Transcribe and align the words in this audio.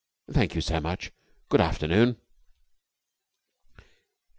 Thank 0.31 0.55
you 0.55 0.61
so 0.61 0.79
much. 0.79 1.11
Good 1.47 1.61
afternoon." 1.61 2.17